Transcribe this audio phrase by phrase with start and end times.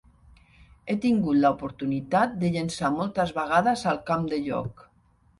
[0.91, 4.83] "He tingut l"oportunitat de llençar moltes vegades al camp de joc.